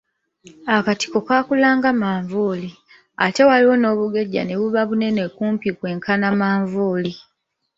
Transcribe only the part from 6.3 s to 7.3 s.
manvuuli.